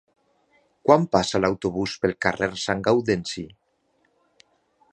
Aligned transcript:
Quan 0.87 1.03
passa 1.15 1.41
l'autobús 1.43 1.93
pel 2.05 2.15
carrer 2.27 2.49
Sant 2.63 2.81
Gaudenci? 2.89 3.45